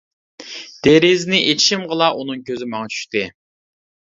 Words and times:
دېرىزىنى 0.87 1.41
ئېچىشىمغىلا 1.49 2.09
ئۇنىڭ 2.23 2.41
كۆزى 2.49 2.71
ماڭا 2.73 2.91
چۈشتى. 2.95 3.25